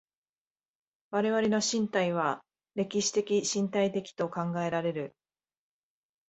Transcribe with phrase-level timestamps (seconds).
[1.11, 5.15] 我々の身体は歴史的身体的と考えられる。